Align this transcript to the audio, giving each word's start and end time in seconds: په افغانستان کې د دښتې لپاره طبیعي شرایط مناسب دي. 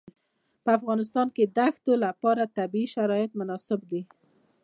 په 0.63 0.69
افغانستان 0.77 1.27
کې 1.35 1.43
د 1.47 1.51
دښتې 1.57 1.93
لپاره 2.05 2.51
طبیعي 2.57 2.87
شرایط 2.95 3.31
مناسب 3.39 3.79
دي. 3.91 4.01